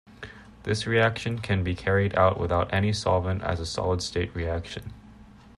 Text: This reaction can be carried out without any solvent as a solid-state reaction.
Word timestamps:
This 0.63 0.87
reaction 0.87 1.37
can 1.37 1.63
be 1.63 1.75
carried 1.75 2.15
out 2.15 2.39
without 2.39 2.73
any 2.73 2.91
solvent 2.91 3.43
as 3.43 3.59
a 3.59 3.67
solid-state 3.67 4.35
reaction. 4.35 4.93